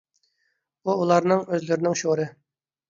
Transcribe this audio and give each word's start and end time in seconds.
بۇ 0.89 0.95
ئۇلارنىڭ 1.03 1.47
ئۆزلىرىنىڭ 1.51 2.03
شورى. 2.05 2.29